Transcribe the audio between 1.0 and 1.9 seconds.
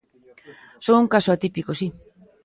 un caso atípico, si.